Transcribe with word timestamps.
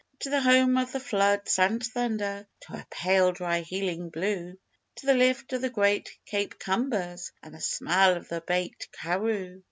To 0.21 0.31
the 0.31 0.41
home 0.41 0.77
of 0.77 0.91
the 0.91 0.99
floods 0.99 1.59
and 1.59 1.85
thunder, 1.85 2.47
To 2.61 2.73
her 2.73 2.87
pale 2.89 3.31
dry 3.33 3.59
healing 3.59 4.09
blue 4.09 4.57
To 4.95 5.05
the 5.05 5.13
lift 5.13 5.53
of 5.53 5.61
the 5.61 5.69
great 5.69 6.17
Cape 6.25 6.57
combers, 6.57 7.31
And 7.43 7.53
the 7.53 7.61
smell 7.61 8.17
of 8.17 8.27
the 8.27 8.41
baked 8.41 8.89
Karroo. 8.93 9.59